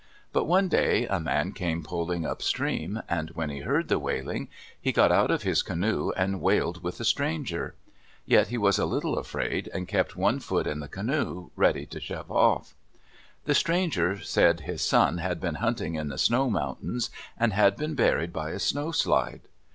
[0.33, 4.47] But one day a man came poling upstream, and when he heard the wailing,
[4.81, 7.75] he got out of his canoe and wailed with the stranger.
[8.25, 11.99] Yet he was a little afraid and kept one foot in the canoe, ready to
[11.99, 12.73] shove off.
[13.45, 17.93] The stranger said his son had been hunting in the snow mountains and had been
[17.93, 19.41] buried by a snowslide.